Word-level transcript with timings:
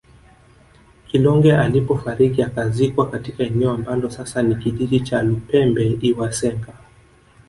Kilonge 1.07 1.57
alipofariki 1.57 2.43
akazikwa 2.43 3.09
katika 3.09 3.43
eneo 3.43 3.71
ambalo 3.71 4.09
sasa 4.09 4.43
ni 4.43 4.55
kijiji 4.55 4.99
cha 4.99 5.23
Lupembe 5.23 5.89
lwa 5.89 6.31
Senga 6.31 6.73